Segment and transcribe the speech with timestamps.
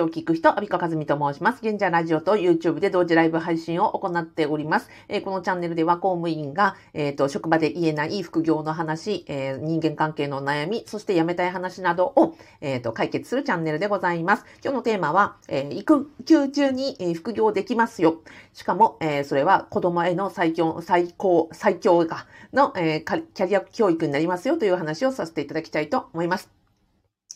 [0.00, 1.60] を聞く人、アビカカズミと申します。
[1.62, 4.88] 現在ラジオと YouTube で同時ライブ配信を行っております。
[5.08, 14.44] えー、このチャンネルでは公務員が、えっ、ー、と、職場で言えない副業の話、えー、人間関係の悩み、そして辞めたい話などを、えっ、と、解決するチャンネルでございます。
[14.64, 18.22] 今日のテーマは、え育休中に、副業できますよ。
[18.52, 26.63] しかも、えそれは子供への最強、最高、最強化の、えキャリア教育になりますよという話をさせていただきたいと思います。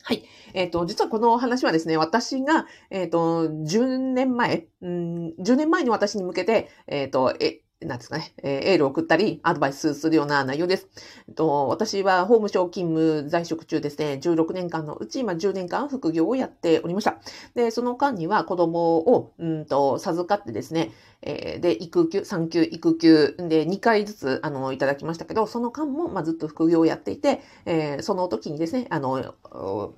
[0.09, 0.25] はい。
[0.55, 10.89] えっ、ー、と、実はこの話はですね、私が、えっ、ー、と、10年前、うん、10年前に私に向けて、えっ、ー、と、え、なんですかね、え、エールを送ったり、アドバイスするような内容です。
[11.29, 17.19] えっと、私は法務省勤務在職中ですね、16年間のうち、今10年間副業をやっておりました。
[17.55, 20.91] で、その間には子供を、うんと、授かってですね、
[21.23, 29.35] えー、で、育休、産休、育休で2回ずつ、あの、いただきましたけど、その間も、まあ、ずっと副業をやっていて、えー、その時にですね、あの、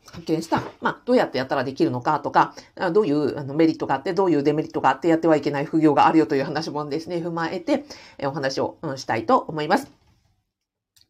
[0.06, 2.54] 発見した、まあ、どうやってやったらできるのかとか、
[2.92, 7.84] どういうあのメリットがあって、どういうデメリットがあってやってはいけない副業があるよという話もですね、踏まえて、
[8.18, 9.90] えお話を、うん、したいと思います。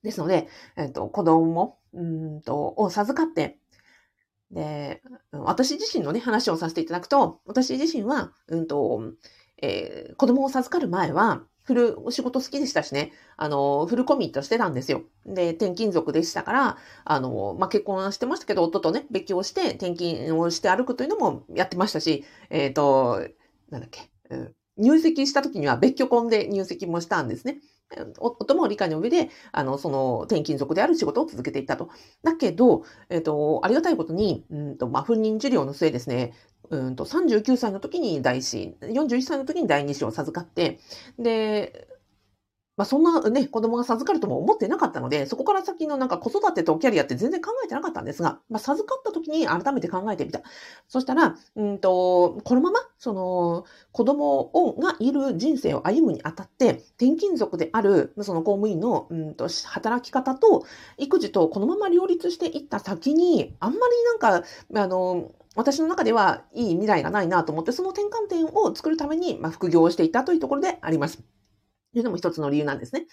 [0.02, 3.58] ですので、えっ、ー、と、子供うんと、を授かって、
[4.50, 9.12] で、私自身のね、話をさせていただくと、私自身は、うんと、
[9.62, 15.02] えー、子供を授かる前は、フル、お仕事好きでしたしね、あの、フルコミットしてたんですよ。
[15.26, 23.22] で、転勤族でしたから、あの、まあ、結婚はしてましたけど、夫とね、別居をして、転勤をして歩くというのもやってましたし、えっ、ー、と、
[23.70, 27.60] なんだっけ、うん、入籍した時には別居婚で入籍もしたんですね。
[28.18, 31.90] 夫も理解の上で、あの、その、転勤族である仕事を続けていったと。
[32.22, 36.32] だけど、えっ、ー、と、ありがたいことに、うんと、まあ、不妊治療の末ですね、
[36.68, 40.78] うんと、39歳の時に第一子、41歳の時に第二子を授かって、
[41.18, 41.88] で、
[42.80, 50.40] まあ、そんなね、子供が授かるとも思ってなかったので、そこから先のなんか子育てとキャリアって全然考えてなかったんですが、まあ、授かった時に改めて考えてみた。
[50.88, 60.64] そしたら、うんと、このまま、その、子供をがいる人生を歩むにあたって、転勤族である、その公務員の、うんと、働き方と、
[60.96, 71.39] 育児とこのまま両立していった先に、あんまりなんか、あの、私の中ではいい未来がないなと思って、その転換点を作るために、まあ、副業をしていたというところであります。
[71.92, 73.06] というのも一つの理由なんですね。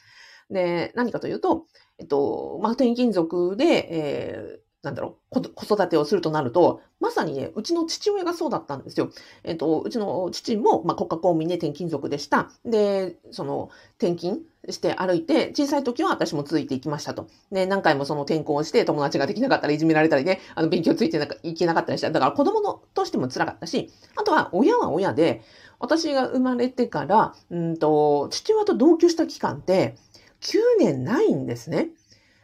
[0.50, 1.66] で、何かというと、
[1.98, 9.10] えっと、まあ、転勤族で、えー、なんだろう、子育てをするとなると、まさにね、うちの父親がそうだったんですよ。
[9.44, 12.52] えっと、うちの父も、まあ、国家公務員で転勤族でした。
[12.64, 17.28] で、その、転勤して歩いて、小さい時は私もついていきましたと。
[17.52, 22.12] ね、何回もその転校して友達ができなかったり、いじめられたりね、あの、勉強ついていけなかったりした。
[22.12, 25.42] だから子供のとしても辛かったし、あとは親は親で、
[25.80, 29.96] 私が生まれてから、うんと、父親と同居した期間って、
[30.42, 31.90] 9年ないんですね。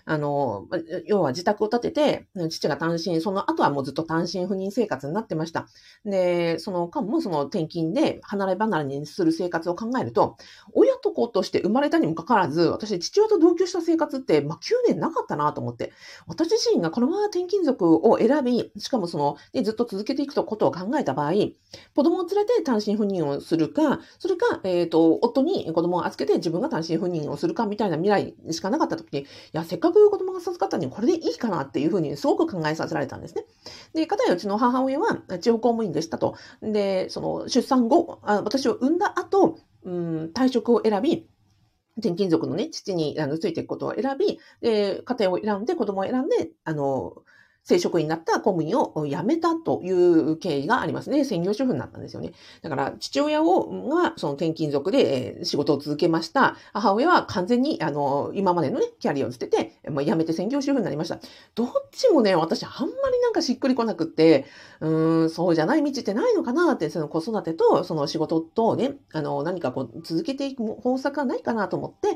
[0.05, 0.67] あの、
[1.05, 5.67] 要は自宅を建てて、父が単身、その後はもうずっと単身赴任生活になってました。
[6.05, 10.37] で、その間もその転勤で離れ離れにする生活を考えると、
[10.73, 15.93] 親と子として生まれたにもかかわらず、私、父親と同居した生活って、まあ、9年なかったなと思って、
[16.27, 21.33] 私自身がこのまま転勤族を選び、しかもその、ね、ずっと続けていくことを考えた場合、
[21.95, 33.45] 子供を連れて単身赴任をするか、それか、えっ、ー、と、夫に子供を預けて自分が単身赴任をするかみたいな未来しかなかった時に、いや、せっかくという子供が授かったのにこれでいいかなっていうふうにすごく考えさせられたんですね。
[33.93, 36.35] で、かたやうちの母親は地方公務員でしたと。
[36.61, 41.29] で、その出産後、あ私を産んだ後、うん、退職を選び、
[41.97, 47.23] 転勤族のね、父にあのついていくことを選び、で、家庭を選んで、子供を選んで、あの、
[47.63, 51.23] 正職員になった公務員を辞めたという経緯がありますね。
[51.23, 52.33] 専業主婦になったんですよね。
[52.61, 56.57] だから、父親を、が、その転勤族で、仕事を続けました。
[56.73, 61.19] 母親は完全に、あの、今までのね、キャリアを捨てて、まあ、辞めて専業主婦になりました。
[61.55, 64.45] どっちもね、私、あんまりなんかしっくりこなくって、
[64.81, 72.15] うーん、そうじゃない道ってないのかなって、その子育てと、その仕事とね、あの、何かこう、続けていく方策はないかなと思って、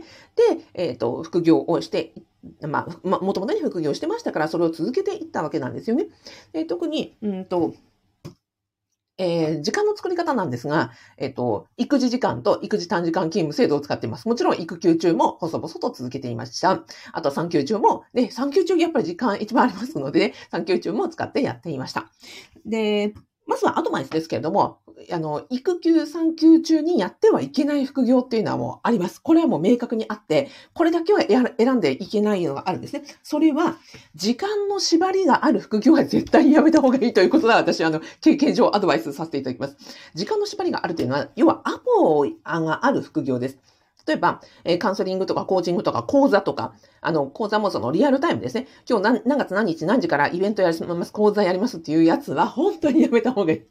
[0.55, 2.13] で、えっ、ー、と、副業をして
[2.61, 6.07] まあ、もともとね、副業してましたから、それを続けていったわけなんですよね。
[6.53, 7.73] で特に、うんと、
[9.17, 14.27] えー、時間の作り方なんですが、えっ、ー、と、育児時間と育児短時間勤務制度を使っています。
[14.27, 16.83] もちろん育休中も細々と続けていました。
[17.12, 22.12] あと産休中も、ね、産休中やっぱり時間一番ありますので、ね、産休中も使ってやっていました。
[22.65, 23.13] で、
[23.47, 24.79] まずはアドバイスですけれども、
[25.11, 29.21] あの、育休、産休中にやってはいけない副業っていうのはもうあります。
[29.21, 33.03] これはもう明確にあって、これだけは選んでいけないのがあるんですね。
[33.21, 33.77] それは、
[34.15, 39.77] 時間の縛りがある副業は絶対にやめた方がいいということで、私は、あの、経験上アドバイスさせていただきます。
[40.15, 43.59] 時間の縛りがあるというのは、要はアポがある副業です。
[44.07, 48.67] 例えば、え、カウンセリングとかコーチングとか講座とか、あの、講座もそのリアルタイムですね。
[48.89, 53.63] 今日何何月何日何時からイベントやります、講座やりますっていうやつは本当にやめた方がいい。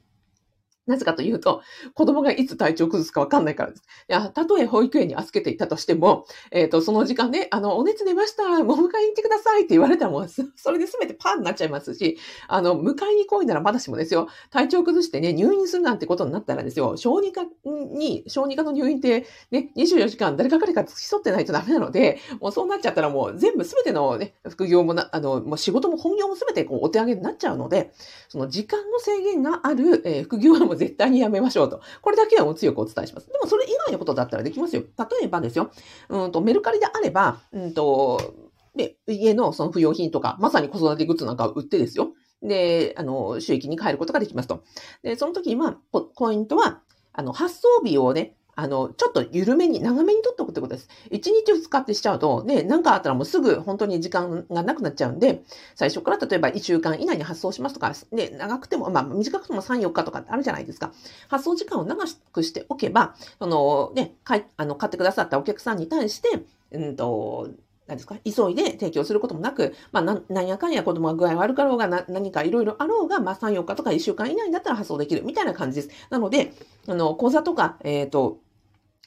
[0.87, 1.63] なぜかというと、
[1.95, 3.83] 子供がいつ体調を崩すかわかんないからです。
[4.09, 12.19] いや、たとえ保育園に預けていたとしても、えっ、ー、と、その時間で、あの、お熱出ました、お迎えに行ってくださいって言われたらもう、それで全てパンになっちゃいますし、
[12.49, 27.93] あの、迎えに来いならまだしもですよ、体調を崩してね、入院するなんてことになったらですよ、小児科に、小児科の入院ってね、24時間誰かかれか付き添ってないとダメなので、もうそうなっちゃったらもう全部全てのね、副業もな、あの、もう仕事も本業も全てこうお手上げになっちゃうので、
[28.29, 31.71] その時間の制限がある、えー、副業はもう絶対にやめましょう。
[31.71, 31.81] と。
[32.01, 33.29] これだけはもう強くお伝えします。
[33.29, 34.83] でもそれ以外のことだったらできますよ。
[34.83, 35.71] 例えばですよ。
[36.09, 38.35] うんと、メルカリであれば、うんと、
[38.77, 42.13] で、家のその不要品とか、まさに子育てグッズなんかを売ってですよ。
[42.43, 44.63] で、あの、収益に変えることができますと。
[45.03, 46.83] で、その時今、ポイントは、
[47.13, 50.89] あの、発送日をね、あの、ちょっと緩めに、長めに取っておくってことです。
[51.11, 55.43] 1日2日ってしちゃうと、ね、なんかあったらもうすぐ本当に時間がなくなっちゃうんで、
[55.75, 60.91] 最初から例えば1週間以内に発送しますとか、ね、長くても、まあ短くても3、4日とかってあるじゃないですか。
[61.29, 66.43] 発送時間を長くしておけば、その、ね、買い、あの、買ってくださったお客さんに対して、
[66.73, 67.51] うんと、
[67.87, 76.07] 何ですか急いで提供することもなく、まあ、な、んやかんや子供が具合悪かろうが、な、何かいろいろあろうが、まあ、3、4日とか1週間以内だったら発送できるみたいな感じです。
[76.11, 76.53] なので、
[76.89, 78.39] あの、講座とか、えっ、ー、と、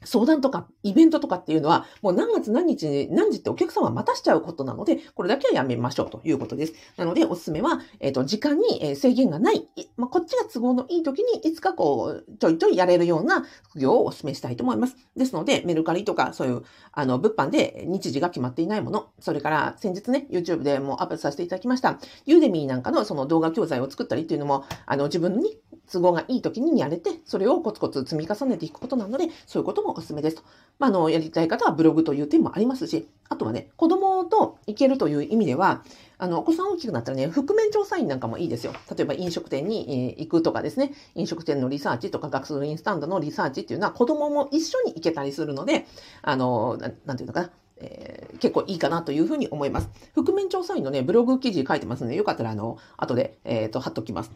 [0.03, 6.73] 相談とかイベントとかっていうのは、もう何月何日に何時ってお客様は待たしちゃうことなので、これだけはやめましょうということです。
[6.97, 9.67] なので、おすすめは、えっ、ー、と、時間に制限がない、
[9.97, 14.95] まあ、こっちが都合のいい時に、いつかこう、ちょいちょいやれるような副業をお勧めしたいと思います。
[15.17, 16.63] ですので、メルカリとか、そういう、
[16.93, 25.59] あの、物販で日時が決まっていないもの、それから先日ね、YouTube でもアップさせていただきました、ユーデミーなんかのその動画教材を作ったりっていうのも、あの、自分に
[25.91, 30.43] 都合がいい時にやれて、それをコツコツ積み重ねていくことなので、そういうこともお勧めですと。
[30.79, 35.83] まあ、の、やりたい方はブログという点もありますし、あとはね、子供と行けるという意味では、
[36.17, 38.73] あの、お子さん大きくなったらね、覆面調査員なんかもいいですよ。
[38.95, 45.85] 例えば飲食店に、行くとかですね、飲食店のリサーチとか学習インスタンドのリサーチっていうのは子供も一緒に行けたりするので、
[46.21, 49.89] あの、ななんていうのかな、えー、結構いいかなというふうに思います。
[50.15, 54.31] 覆面調査員のね、ブログ記事書いてますので、よかったら、あの、後で、えっ、ー、と、貼っときます。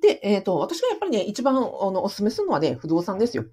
[0.00, 3.44] で、えっ、ー、と、私がやっぱりね、一番あのお勧めするのはね、不動産ですよ。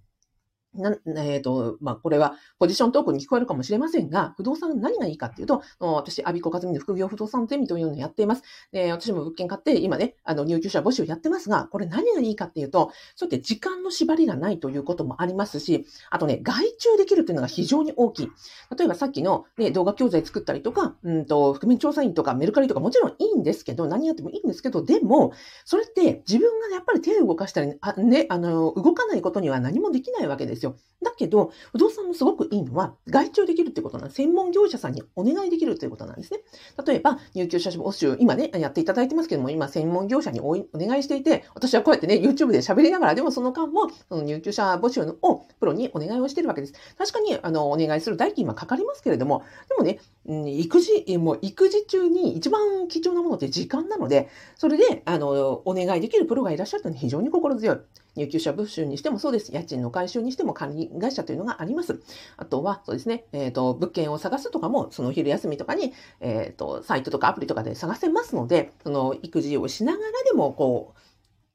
[0.74, 8.44] な、えっ、ー、と、まあ、これはポジショントークに聞こえるかもしれませんが、不動産何がいいかっていうと、私、アビコカズミの副業不動産ゼミというのをやっています。
[8.72, 18.32] で、私も物件買って、今ね、あの、入居者募集をやってますが、これ何がいいかっていうと、そうやって時間の縛りがないということもありますし、あとね、外注できるっていうのが非常に大きい。
[18.78, 25.34] 例えばさっきのね、動画教材作ったりとか、うんと、覆面調査員とかメルカリとかもちろんいいんですけど、何やってもいいんですけど、でも、
[25.66, 30.76] それって自分がやっぱり手を動かしたり、あね、あの、動かないことには何もできないわけですよ。
[31.04, 34.18] だけど、不動産のすごくいいのは、外注できるってことなんです。
[34.18, 36.42] 専門業者さんにお願いできるということなんですね。
[36.86, 46.74] 例えば、入居者募集、今ね、やっていただいてますけども、今、専門業者にお願いしていて、私はこうやってね、YouTube で喋りながら、でもその間も、その入居者募集をプロにお願いをしてるわけです。
[46.98, 57.78] 確かに、あの、お願いする代金はかかりますけれども、でもね、育児、もう育児中に一番貴重なものって時間なので、それで、あの、お願いできるプロがいらっしゃるのは非常に心強い。
[58.16, 59.54] 入居者募集にしてもそうです。
[59.54, 62.02] 家賃の回収にしても管理会社というのがあります。
[62.38, 71.00] あとは、そうですね、えっ、ー、と、物件を探すとかも、その昼休みとかに、えっ、ー、と、サイトとかアプリとかで探せますので、その育児をしながらでも、こう、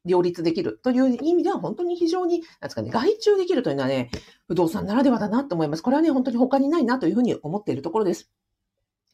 [0.07, 4.09] 両立できるという意味では本当に非常に、なんですかね、外注できるというのはね、
[4.47, 5.83] 不動産ならではだなと思います。
[5.83, 8.31] これはね、本当に他にないなというふうに思っているところです。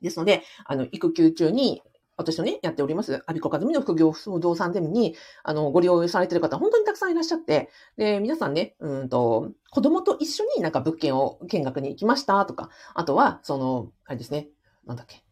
[0.02, 1.82] ですので、あの、育休中に
[2.18, 14.50] 私のね、やっております、アビコカズミの副業不動産ゼミに、あの、ご利用されてる方、本当にたくさんいらっしゃって、で、皆さんね、うんと、子供と一緒になんか物件を見学に行きましたとか、あとは、その、あれですね、
[14.86, 15.23] なんだっけ、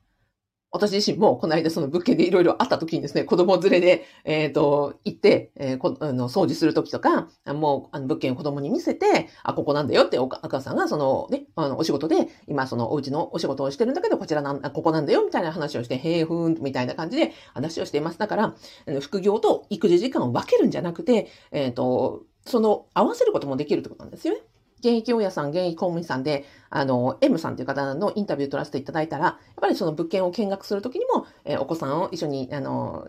[0.72, 18.18] 私自身もこの間その物件でいろいろあった時にですね、子供連れで、えっ、ー、と、行って、えー、こあの掃除する時とか、もうあの物件を子供に見せて、あ、ここなんだよってお母さんがそのね、あのお仕事で、今そのお家のお仕事をしてるんだけど、こちらなん、ここなんだよみたいな話をして、へえ、ふーん、みたいな感じで話をしています。
[18.18, 18.56] だから、
[19.02, 24.42] 副業と育児時間を分けるんじゃなくて、えっ、ー、と、その合わせることもできるってことなんですよね。
[24.82, 33.08] 現役大家さん、現役公務員さんで、あの、M さんという方のインタビューを取らせていただいたら、やっぱりその物件を見学するときにも、えー、お子さんを一緒に、あの、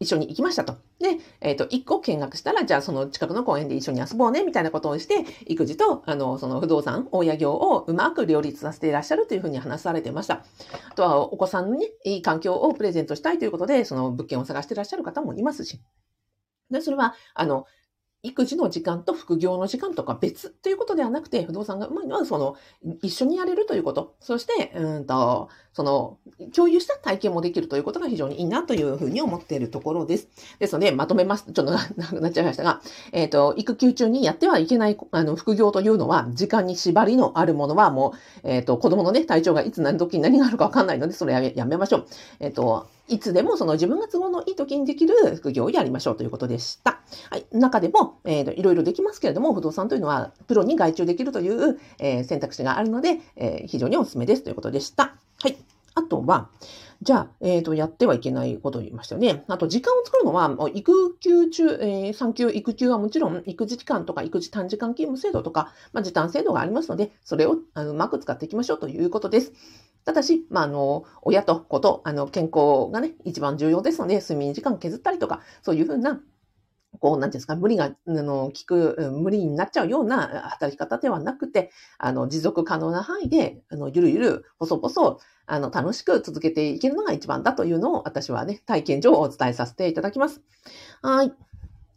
[0.00, 0.76] 一緒に行きましたと。
[0.98, 10.44] で、えっ、ー、と、一個見学したら、じゃあその近くの公園で一緒に遊ぼうね、みたいなことをして、育児と、あの、その不動産、大家業をうまく両立させていらっしゃるというふうに話されていました。
[10.90, 15.80] あとは、お子さんに、ね、いい環境をプレゼントしたいということで、その物件を探していらっしゃる方もいますし。
[16.70, 17.66] で、それは、あの、
[18.24, 22.56] 育児の時間と副業の時間とか別ということではなくて、不動産がうまいのは、その、
[23.02, 24.16] 一緒にやれるということ。
[24.18, 26.18] そして、うんと、その、
[26.54, 30.28] 共有した体験もできるということが非常にいいなというふうに思っているところです。
[30.60, 31.44] ですので、まとめます。
[31.52, 31.78] ちょっとな
[32.08, 32.80] くなっちゃいましたが、
[33.12, 38.14] えっ、ー、と、育休中にやってはいけない、あの、副業というのは、時間に縛りのあるものはも
[38.44, 42.06] う、えっ、ー、と、子供のね、体調がいつ何時に何があるかわかんないので、それはやめましょう。
[42.38, 47.00] えっ、ー、と、いつでもその自分が都合のいい時にできる副業をやりましょうということでした。
[47.30, 47.44] はい。
[47.52, 55.13] 中でも、えー、いろいろできますけれども、不動産というのはプロに外注できるという、えー、選択肢があるので、えー、非常にお勧めですということでした。
[55.44, 55.58] はい。
[55.94, 56.48] あとは、
[57.02, 59.44] じゃあ、えっ、ー、と、やってはいけないことを言いましたよね。
[59.46, 69.52] あと、時間を作るのは、育休中、えー、産休、育休はもちろん、育児期間とか育児短時間勤務制度とか、まあ、時短制度がありますので、それをあのうまく使っていきましょうということです。
[70.06, 76.22] ただし、まあ、あの、親と子と、あの、健康がね、一番重要ですので、睡眠時間削ったりとか、そういうふうな、
[77.00, 90.40] こう、なんていうんですか、無理が、あの、効く、無理になっちゃうような働き方ではなくて、あの、持続可能な範囲で、あの、ゆるゆる、細々、あの、楽しく続けていけるのが一番だというのを、私はね、体験上お伝えさせていただきます。
[91.02, 91.32] はい。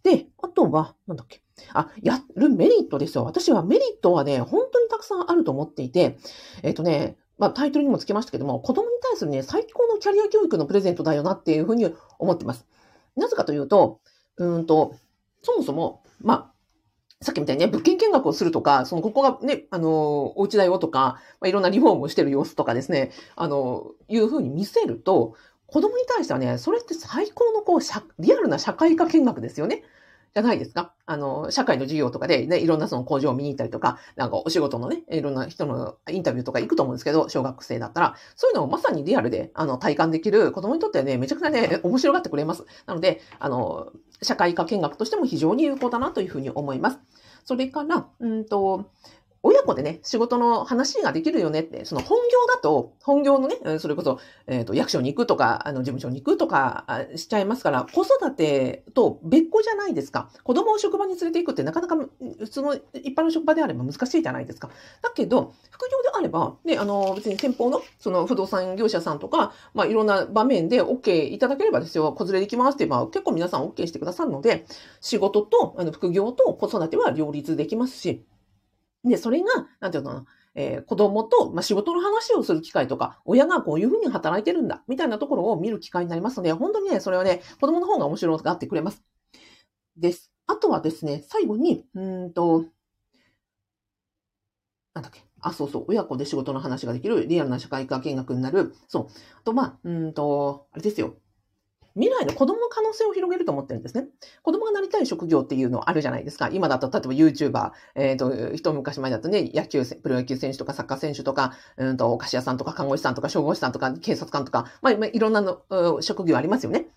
[0.04, 1.42] で、あとは、なんだっけ。
[1.74, 3.24] あ、やるメリットですよ。
[3.24, 6.18] 私はメリットはね、本当にたくさんあると思っていて、
[6.64, 11.88] えっ、ー、とね、まあ、タイトルにもつけましたけども、子供に対するね、最高のキャリア教育のプレゼントだよなっていうふうに
[12.20, 12.66] 思ってます。
[13.16, 14.00] なぜかというと、
[14.38, 14.96] うんと、
[15.42, 16.54] そもそも、まあ、
[17.22, 27.80] さっきみたいにね、物件見学をするとか、その、ここがね、あの、お家だよとか、まあ、いろんなリフォームをしてる様子とかですね、あの、いうふうに見せると、子供に対してはね、それって最高のこう、
[28.20, 29.84] リアルな社会科見学ですよね。
[30.34, 30.94] じゃないですか。
[31.06, 42.66] あの、社会の授業とかで、ね、いろんなその工場を見に行ったりとか、なんかお仕事のね、いろんな人のインタビューとか行くと思うんですけど、小学生だったら、そういうのをまさにリアルで、あの、体感できる子供にとってはね、めちゃくちゃね、面白がってくれます。
[42.86, 43.92] なので、あの、
[44.22, 47.00] 社会科見学としても非常に有効だなというふうに思います。
[47.46, 48.92] それから、うんと、
[49.48, 56.86] 親子でね、仕事の話ができるよねって、その本業だと、本業のね、それこそ、えっ、ー、と、役所に行くとか、あの、事務所に行くとか
[57.16, 60.30] しちゃいますから、子育てと別個じゃないですか。
[60.44, 64.70] 子供を職場に連れて行くってなかなか、普通の一般の職場であれば難しいじゃないですか。
[65.02, 74.66] だけど、副業であれば、ね、あの、別に先方の、その不動産業者さんとか、まあ、いろんな場面で OK いただければですよ、子連れできますって言えば、結構皆さん OK してくださるので、
[75.00, 78.26] 仕事と、あの、副業と子育ては両立できますし、
[79.10, 79.46] で、それが、
[79.80, 89.04] なんていうのかな、えー、子供と、まあ、仕事の話をする機会とか、親がこういうふうに働いてるんだ、みたいなところを見る機会になりますので、本当にね、それはね、子供の方が面白がってくれます。
[89.98, 90.32] です。
[90.48, 92.66] あとはですね、最後に、うんと、
[94.94, 95.24] なんだっけ。
[95.42, 95.86] あ、そうそう。
[95.90, 98.74] 親子で仕事の話ができるリアルな社会科見学になる。
[98.88, 99.08] そう。
[99.40, 101.18] あと、まあ、うんと、あれですよ。
[101.98, 104.06] 未来の子供の可能性を広げると思ってるんですね。
[104.44, 106.50] 子供がなりたい職業っていうのはあるじゃないですか。
[106.50, 116.88] 今だと、例えば YouTuber、えっ、ー、と、一昔前だとね、野球、プロ野球選手とかサッカー選手とか、うんと、お菓子屋さんとか看護師さんとか消防士さんとか警察官とか、まあ、いろんなの職業ありますよね。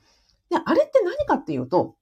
[0.50, 1.96] で、あれって何かっていうと、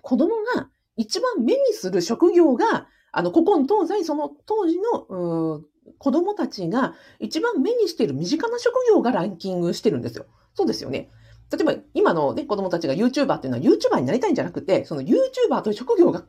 [0.00, 5.60] 子供が一番目にする職業が、あの、古今東西、その当時の、
[5.98, 10.24] 子供たちが一番目にしている身近な職業がランキングしてるんですよ。
[10.54, 11.10] そうですよね。
[11.52, 16.24] 例えば今のね、子供たちが YouTuber っていうのは YouTuber になりたいんじゃなくて、その YouTuber という職業が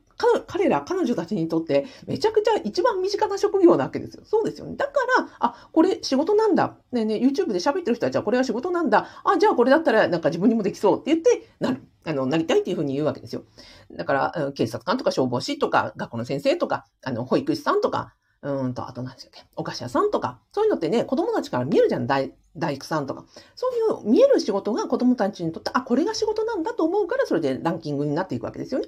[0.48, 4.24] 彼ら、彼女たちにとってめちゃくちゃ一番身近な職業なわけですよ。
[4.26, 4.76] そうですよね。
[4.76, 6.78] だから、あ、これ仕事なんだ。
[6.92, 9.08] ねね、YouTube で喋ってる人たちはこれは仕事なんだ。
[9.24, 11.82] あ、じゃあこれだったらなんか自分にもできそうって言ってなる。
[12.08, 13.44] あの、なりたいっていうふうに言うわけですよ。
[13.92, 18.14] だから、警察官とか消防士とか、学校の先生とか、あの、保育士さんとか、
[18.46, 23.26] うんと、あと何でしたっけ、お菓子屋さんとか、そういうのってね、子供たちから見えるじゃん、大大工さんとか。
[23.56, 28.88] そういう見える仕事が子供たちにとって、あ、これが仕事なんだと思うから、それでランキングになっていくわけですよね。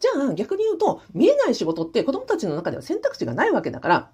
[0.00, 4.10] じゃあ、逆に言うと、見えない仕事って子供たちの中では選択肢がないわけだから、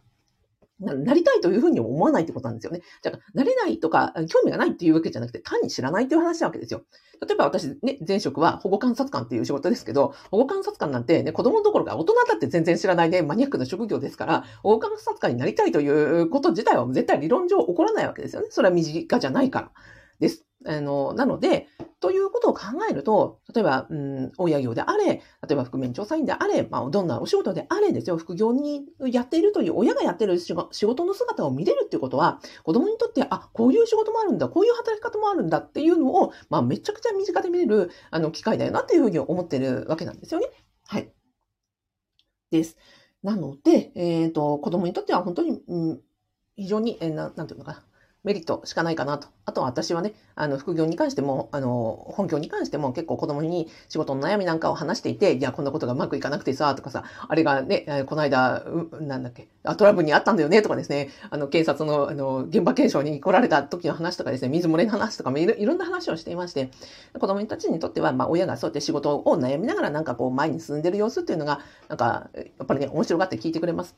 [0.81, 2.81] なりたいというふうに思わないってことなんですよね。
[3.03, 6.83] じゃあ、なれないとか、興味がないっていうわけじゃなくて、単に知らないっていう話なわけですよ。
[7.21, 18.49] 例えば私ね、前職は保護観察官っていう仕事ですけど、保護観察官なんてね、子供のところが大人だって全然知らないね、マニアックな職業ですから、保護観察官になりたいということ自体は絶対理論上起こらないわけですよね。
[18.51, 19.71] それは身近じゃないから。
[20.19, 20.50] です。
[20.67, 21.69] あの、なので、
[22.01, 40.49] ということを考えると、例えば、うん、親業であれ、例えば覆面調査員であれ、まあ、どんなお仕事であれですよ、副業にやっているという、親がやっている仕事の姿を見れるっていうことは、子供にとって、あ、こういう仕事もあるんだ、こういう働き方もあるんだっていうのを、まあ、めちゃくちゃ身近で見れる、あの、機会だよなっていうふうに思ってるわけなんですよね。
[40.87, 41.11] はい。
[42.51, 42.77] です。
[43.23, 46.01] なので、えっ、ー、と、子供にとっては本当に、うん、
[46.57, 47.85] 非常に、えー、ななんていうのかな。
[48.23, 49.29] メリットしかないかなと。
[49.47, 58.65] あとは私はね、あの、副業に関しても、あの、本業に関しても結構子供に仕事の悩みなんかを話していて、いや、こんなことがうまくいかなくてさ、とかさ、あれがね、この間、
[59.01, 59.49] なんだっけ、
[59.79, 66.71] トラブルにあったんだよね、とかですね、あの、警察の、あの、現場検証に来られた時の話とかですね、水漏れの話とかもいろいろんな話をしていまして、
[67.19, 73.97] 子供たちにとっては、まあ、親がそうやって仕事を悩みながらなんかこう、前に進んでる様子っていうのが、なんか、やっぱりね、面白がって聞いてくれます。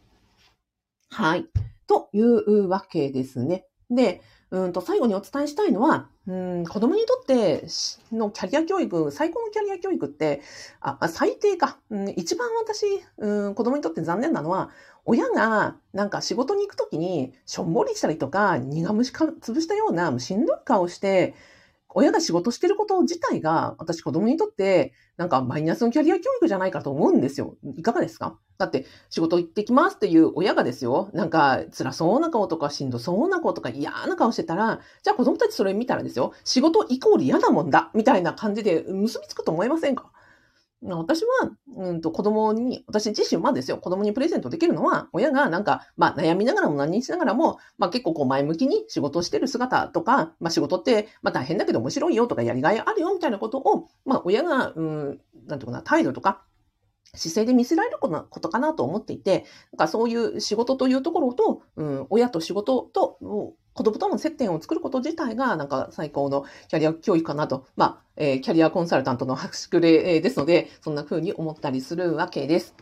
[1.11, 1.47] はい。
[1.87, 3.67] というわけですね。
[3.95, 7.65] で、うんと最後にお伝えしたいのは、うん、子供にとって
[8.13, 10.43] のキャリア教育、最高のキャリア教育って、
[10.81, 11.79] あ、最低か。
[11.91, 12.85] うん、一番私、
[13.17, 14.71] うん、子供にとって残念なのは、
[15.07, 21.35] 親がなんか仕事に行くときにしょんぼりしたりとか、苦虫か潰したようなしんどい顔して、
[21.95, 27.57] 親が仕事してること自体が、私子供にとって、なんかマイナスのキャリア教育じゃないかと思うんですよ。
[27.77, 28.39] いかがですか？
[28.59, 37.91] だって仕事行ってきますっていう親がですよ、なんか辛そうな顔とかしんどそうな顔とか嫌な顔してたら、じゃあ子供たちそれ見たらですよ、仕事イコール嫌なもんだ。
[37.95, 40.11] みたいな感じで結びつくと思いませんか？
[40.83, 56.43] 私は、うんと子供に、私自身はですよ、子供にプレゼントできるのは、親がなんか、まあ悩みながらも何にしながらも、まあ結構こう前向きに仕事をしてる姿とか、まあ仕事って、まあ大変だけど面白いよとかやりがいあるよみたいなことを、まあ親が、うん、なんていうかな、態度とか、
[57.15, 58.09] 姿勢で見せられるこ
[58.41, 63.19] とかなと思っていて、なんかそういう仕事というところと、うん、親と仕事と、
[63.75, 72.75] 子供との接点を作ること自体が、なんか最高のキャリア教育かなと、まあ、えー、キャリアコンサルタントの拍手例ですので、そんな風に思ったりするわけです。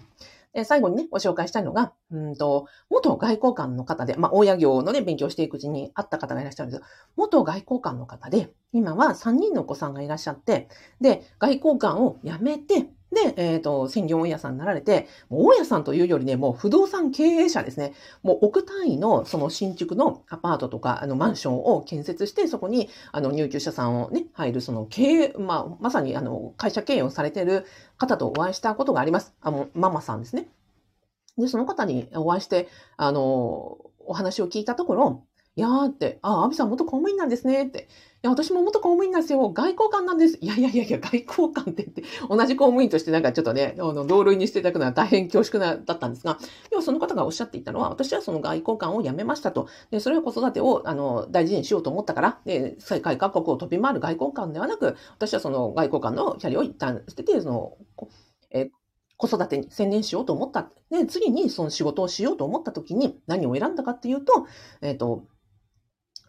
[0.52, 10.68] で最後にね、ご紹介したいのが、うんと、元外交官の方で、まあ、大家業のね、勉強していくうちに会った方がいらっしゃるんですけど、元外交官の方で、今は3人のお子さんがいらっしゃって、
[11.00, 17.92] で、外交官を辞めて、で、えっ、ー、と、専業大家さんになられて、もう大家さんというよりね、もう不動産経営者ですね。
[18.22, 27.66] もう億単位のその新築のアパートとか、あの、マンションを建設して、そこに、あの、入居者さんをね、入る、その経営、まあ、まさに、あの、会社経営をされている
[27.98, 29.34] 方とお会いしたことがあります。
[29.40, 30.48] あの、ママさんですね。
[31.36, 35.24] で、その方にお会いして、あの、お話を聞いたところ、
[35.56, 37.88] いやーって、あ、アビさん元公務員なんですねって。
[38.22, 39.50] いや、私も元公務員なんですよ。
[39.50, 40.38] 外交官なんです。
[40.40, 46.38] いやいやいやいや、外交官って言って、同じ公務員としてなんかちょっとね、あの、同類にしていただくのは大変恐縮な、だったんですが、
[46.70, 49.68] 要はその方がおっしゃっていたのは、私はその外交官を辞めましたと。
[49.90, 57.76] で、それは子育てを、あの、大事にしようと思ったから、で、世界各国を飛び回る外交官ではなく、私はその外交官のキャリアを一旦捨てて、その、
[58.50, 58.70] え
[59.16, 60.70] 子育てに専念しようと思った。
[60.90, 64.46] で、次にその仕事をしようと思った時に何を選んだかっていうと、
[64.80, 65.24] えっ、ー、と、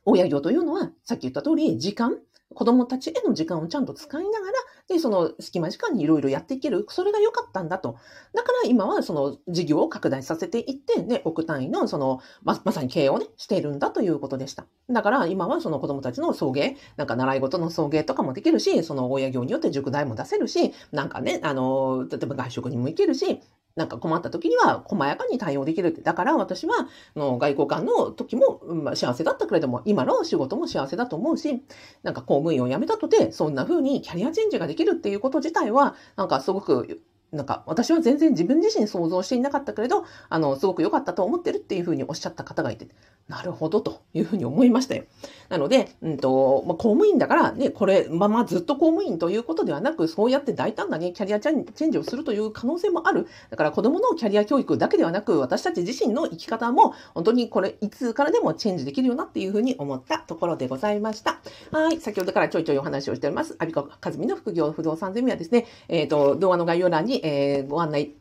[0.05, 2.17] 親業というのは、さっき言った通り、時間、
[2.53, 4.53] 子供たちへの時間をちゃんと使いながら、
[4.89, 6.85] で、その隙間時間にいろいろやっていける。
[6.89, 7.95] それが良かったんだと。
[8.33, 14.65] だから今はその事業を拡大させていって、で、億単位のその、ま、まさに経営をね、しているんだということでした。
[14.89, 23.39] だから今はその子供たちの送迎、なんか習い事の送迎とかもできるし、その親業によって塾代も出せるし、なんかね、あの、例えば外食にも行けるし、
[23.75, 26.01] なんか困った時には細やかに対応できる。
[26.03, 31.61] だから私は、の外交官の時も、まあ、幸せだったけれども、今の仕事も幸せだと思うし、
[32.03, 37.01] なんか公務員を辞めたとて、そんな風にキャリアチェンジができるっていうこと自体は、なんかすごく
[37.31, 42.87] なんか私は全然自分自身想像していなかったけれど、あの、すごく良かったと思ってるっていうふうにおっしゃった方がいて、
[43.29, 45.05] なるほどというふうに思いましたよ。
[45.47, 53.27] なので、うんと、まあ、公務員だからね、これ、まあまあずっと公務員ということではなく、そうやって大胆なね、キャリアチェンジをするという可能性もある。
[53.49, 61.39] だから子供のキャリア教育だけではなく、私たち自身の生き方も、本当にこれ、いつからでもチェンジできるよなっていうふうに思ったところでございました。
[61.71, 62.01] はい。
[62.01, 63.55] 先ほどからちょいちょいお話をしております。
[63.59, 68.15] アビコカズミの副業不動産ゼミはですね、えっ、ー、と、動画の概要欄に、えー、ご案内、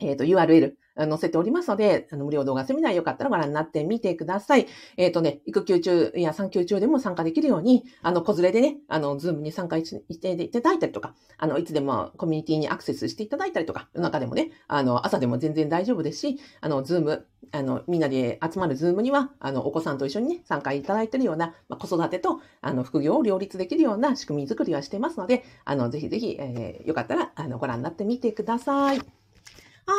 [0.00, 4.66] えっ、ー、と、URL、載せておりますので、あの、無料動画セミナーよかったらご覧になってみてください。
[4.96, 28.98] えっ、ー、とね、育休中や産休中でも参加できるように、あの、子連れでね、あの、 Zoom に参加していただいたりとか、あの、いつでもコミュニティにアクセスしていただいたりとか、夜中でもね、あの、朝でも全然大丈夫ですし、あの、 Zoom、あの、みんなで集まる Zoom には、あの、お子さんと一緒にね、参加いただいているような、まあ、子育てと、あの、副業を両立できるような仕組み作りはしてますので、あの、ぜひぜひ、えー、よかったら、あの、ご覧になってみてください。
[28.98, 29.04] は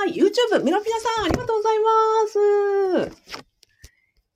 [0.08, 3.34] い、YouTube、ミロピナさん、ありがとうございます。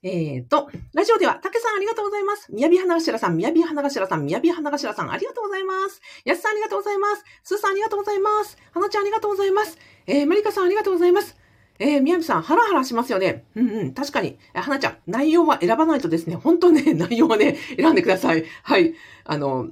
[0.03, 2.51] えっ、ー、と、ラジオでは、たけさんありがとうございます。
[2.53, 6.01] みやび花頭さん、みやび花頭さん、みやび花頭さん、ありがとうございます。
[6.23, 7.23] やすさんありがとうございます。
[7.43, 8.57] すーさんありがとうございます。
[8.73, 9.77] はなちゃんありがとうございます。
[10.05, 11.35] えー、まりかさんありがとうございます。
[11.79, 13.45] えー、みやびさん、ハラハラしますよね。
[13.55, 14.37] うんうん、確かに。
[14.53, 18.45] え、花ちゃん、内容は選ばないとですね、本当ね、 内容はね、選んでください。
[18.63, 18.93] はい。
[19.25, 19.67] あの、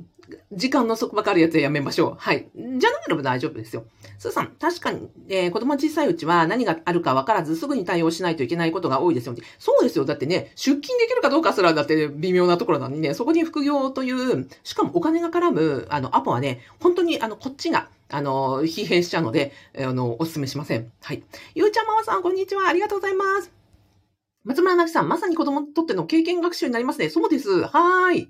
[0.51, 2.15] 時間の束縛あるやつはやめましょう。
[2.17, 2.49] はい。
[2.55, 3.85] じゃなければ大丈夫ですよ。
[4.17, 9.43] スーさん、確かに、えー、子供小さいうちは何があるか分からずすぐに対応しないといけないことが多いですよね。
[9.59, 10.05] そうですよ。
[10.05, 20.91] だってね、出勤できるかどうかすらだって微妙なところなのにね、そこに副業という、しかもお金が絡む、あの、アポはね、本当に、あの、こっちが、あの、疲弊しちゃうので、あの、お勧めしません。
[21.01, 21.23] はい。
[21.55, 22.67] ゆうちゃんママさん、こんにちは。
[22.67, 23.51] ありがとうございます。
[24.43, 27.09] 松村なきさん、まさに子供にとっての経験学習になりますね。
[27.09, 27.63] そうです。
[27.63, 28.29] はーい。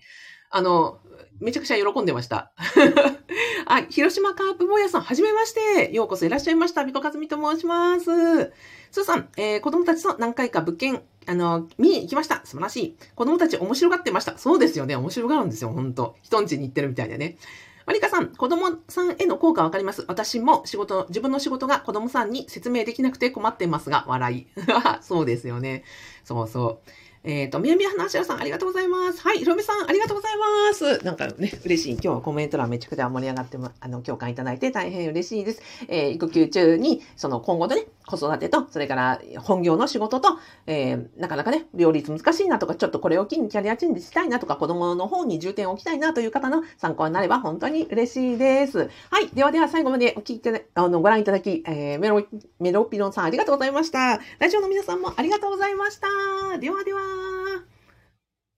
[0.50, 1.00] あの、
[1.40, 2.52] めちゃくちゃ喜んでました。
[3.68, 5.92] はい、広島カープ坊やさん、はじめまして。
[5.92, 6.84] ようこそいらっしゃいました。
[6.84, 8.06] みこかずみと申します。
[8.06, 12.42] スーさん、えー、子供たちと何回か物件、あの、見に行きました。
[12.46, 12.98] 素晴らしい。
[13.16, 14.38] 子供たち面白がってました。
[14.38, 14.96] そうですよね。
[14.96, 15.72] 面白がるんですよ。
[15.72, 16.16] ほんと。
[16.22, 17.38] 人んちに行ってるみたいでね。
[17.86, 20.06] マリカさん、子供さんへの効果わかります。
[20.08, 24.48] 私も仕事、自分の仕事が子供さんに説明できなくて困ってますが、笑い。
[25.02, 25.84] そうですよね。
[26.24, 26.90] そうそう。
[27.26, 29.20] えっ、ー、と、みやみや話しさん、ありがとうございます。
[29.22, 31.04] はい、ひろみさん、ありがとうございます。
[31.04, 31.94] なんかね、嬉しい。
[31.94, 35.62] 今日はコメント欄めちゃくちゃ盛り上がって、あの、共感いただいて大変嬉しいです。
[35.88, 48.90] えー、育休中に、その今後のね、子育てと、それから本業の仕事と、えー、なかなかね、両立難しいなとか、ちょっとこれを機にキャリアチェンジしたいなとか、子供の方に重点を置きたいなという方の参考になれば本当に嬉しいです。
[49.10, 49.30] はい。
[49.34, 52.24] ではでは最後までお聞いて、あの、ご覧いただき、えー、メロ、
[52.60, 54.20] メロピロンさんありがとうございました。
[54.38, 56.58] ラジオの皆さんもありがとうございました。
[56.60, 57.15] ではでは。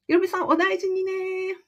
[0.07, 1.66] ひろみさん、お大事にね